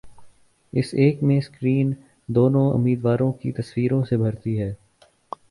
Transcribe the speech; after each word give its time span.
اس 0.73 0.93
ایک 0.93 1.21
میں 1.23 1.39
سکرین 1.41 1.91
دونوں 2.29 2.65
امیدواروں 2.73 3.31
کی 3.33 3.51
تصویروں 3.51 4.03
سے 4.05 4.17
بھرتی 4.17 4.59
ہے 4.61 4.73